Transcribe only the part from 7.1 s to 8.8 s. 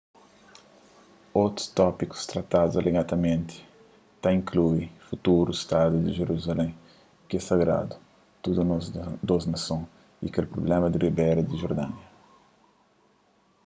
ki é sagradu tudu